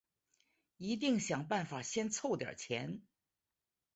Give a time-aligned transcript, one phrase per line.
[0.77, 3.03] 一定想办法先凑点钱